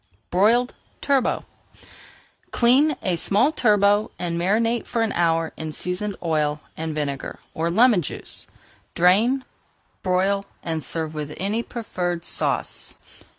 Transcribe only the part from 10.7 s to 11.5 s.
serve with